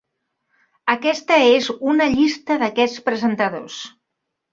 Aquesta 0.93 1.35
és 1.57 1.67
una 1.91 2.07
llista 2.13 2.57
d'aquests 2.63 3.05
presentadors. 3.11 3.77